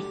[0.00, 0.08] はい、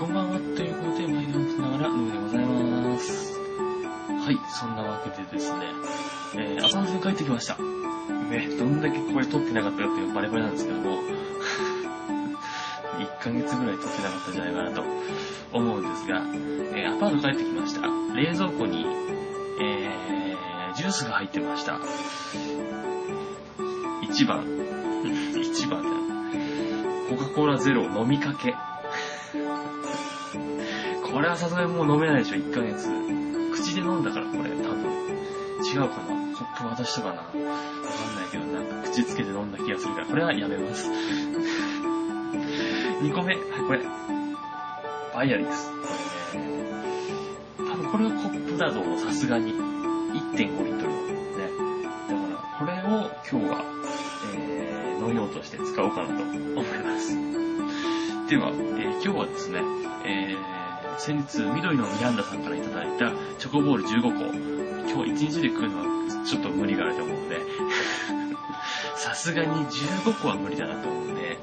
[0.00, 0.38] こんばんは。
[0.56, 3.38] ということで、毎度しながら、ヌーでございます。
[3.38, 5.66] はい、そんなわけでですね、
[6.34, 7.56] えー、朝の帰ってきました。
[7.56, 10.98] ね、どんだけこれ撮ってなかったかっていうバレバレなんですけども、
[12.98, 14.82] 1ヶ月ぐらい撮ってなかったんじゃないかなと
[15.52, 16.20] 思うんですが、
[16.74, 17.82] えー、アパート帰ってきました。
[18.16, 18.84] 冷蔵庫に、
[19.60, 21.78] えー、ジュースが入ってました。
[24.02, 24.42] 1番、
[25.38, 25.90] 1番だ。
[27.08, 28.56] コカ・コーラゼロ飲みかけ。
[29.32, 29.38] こ
[31.22, 32.90] れはさすがにもう飲めないでしょ、1ヶ月。
[33.52, 34.92] 口で飲んだから、これ、多分。
[35.64, 37.52] 違うかなコップ渡したかなわかんない
[38.30, 40.90] けど、なんか口つけて飲んだ気がするから、これはやめます。
[43.00, 43.80] 2個目、はい、これ。
[45.14, 45.70] バイアリです。
[46.32, 46.46] これね。
[47.58, 49.52] 多分これはコップだと思う、さすがに。
[49.52, 51.06] 1.5リットルの。
[51.06, 51.14] ね。
[52.08, 53.64] だから、これを今日は、
[54.34, 56.66] えー、飲み物として使おうかなと思い。
[58.32, 59.60] では、えー今日はですね、
[60.06, 64.08] えー、先日、緑のミランダさんからいただいたチョコボール15個、
[64.88, 67.40] 今日1日で食うのはちょっと無理があると思うので、
[68.96, 71.36] さすがに15個は無理だなと思うんで、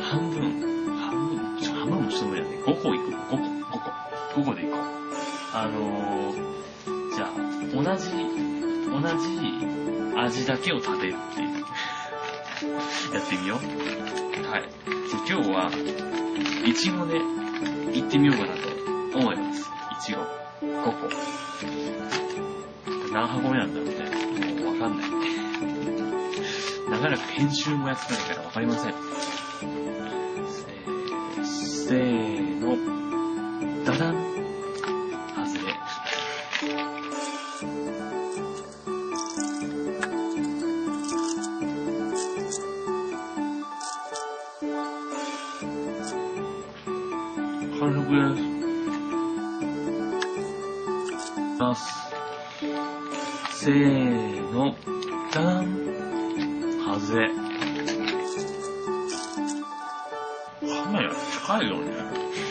[0.00, 2.56] 半分、半分、ちょ、半分もちょっと無理だね。
[2.64, 3.60] 5個いく ?5 個、5
[4.34, 4.80] 個、5個でいこう。
[5.52, 7.32] あのー、じゃあ、
[7.74, 8.08] 同じ、
[8.88, 11.59] 同じ味だけを食べるっていう。
[13.12, 13.58] やってみよう。
[14.48, 14.62] はい。
[14.62, 14.68] で
[15.28, 15.70] 今日は、
[16.64, 17.18] いちごで
[17.92, 19.60] 行ってみようかなと思います。
[19.60, 20.20] いちご。
[20.66, 20.92] 5個。
[23.12, 23.94] 何箱目なんだろうね。
[24.62, 25.10] もうわかんない。
[26.90, 28.90] 長らく編集もやってないからわかりません。
[28.90, 32.39] えー、せー
[47.80, 48.42] 完食です。
[51.58, 52.12] ます。
[53.54, 54.76] せーの。
[55.32, 55.64] ダダン。
[57.00, 57.30] 外れ。
[60.60, 62.49] カメラ近いよね。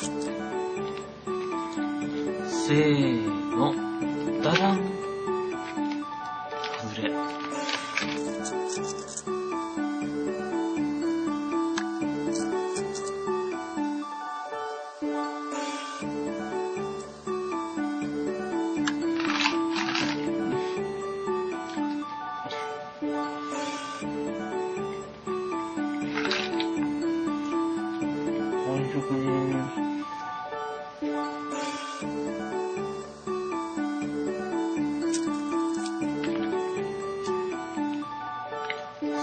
[0.00, 3.74] せーの、
[4.42, 4.99] ダダン。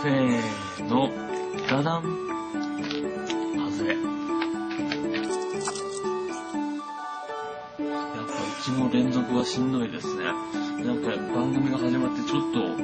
[0.08, 1.12] せーの、
[1.70, 2.04] ダダン。
[3.60, 3.94] 外れ。
[3.94, 4.00] や
[8.24, 10.24] っぱうちも連続はしんどいですね。
[10.86, 12.78] なんか番組が始まってちょっと、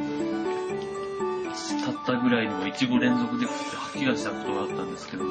[1.86, 5.24] 経ったぐらいにもイチゴ連続で吐き出したことがあったんですけど、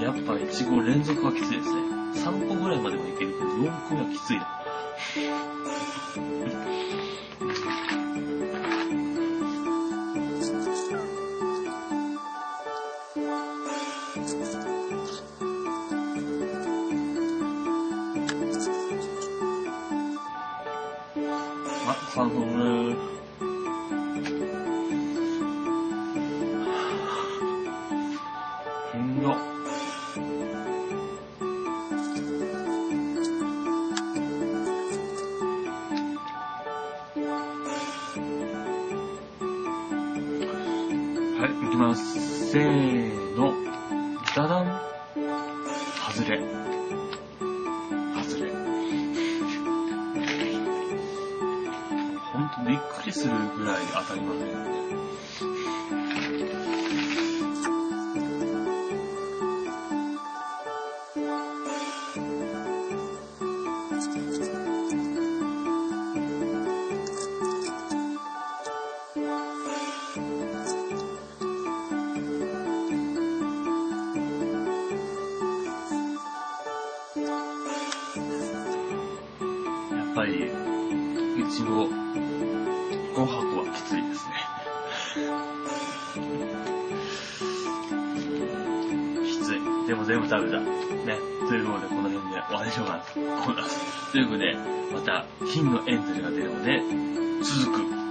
[0.00, 1.82] やっぱイチゴ連続はきついですね。
[2.24, 4.48] 3個ぐらいまではいけるけど、4個はきついな。
[22.16, 23.14] あ、3分です。
[28.92, 29.30] しんど。
[29.30, 29.36] は
[41.48, 42.52] い、いきます。
[42.52, 43.13] せーの。
[52.94, 54.74] くりするぐらい当たりませんよね。
[79.90, 82.03] やっぱり、いちご、
[83.14, 84.34] 5箱はきついですね。
[89.24, 89.86] きつい。
[89.86, 90.58] でも全部食べた。
[90.58, 91.18] ね。
[91.48, 94.12] ということで、この辺で終わりにしようかなと思います。
[94.12, 94.56] ということで、
[94.92, 96.82] また、金のエントリーが出るので、
[97.44, 98.03] 続く